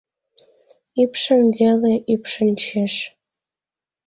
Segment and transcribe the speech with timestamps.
[1.01, 2.93] Ӱпшым веле ӱпшынчеш.